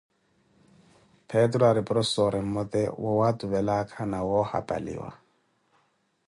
Peturu 1.29 1.65
Hari 1.67 1.81
porofessoreh 1.87 2.43
mmote 2.45 2.81
wa 3.03 3.09
owatuvela 3.15 3.71
aakha 3.79 4.03
na 4.11 4.19
wa 4.27 4.33
ohaphaliwa 4.43 5.09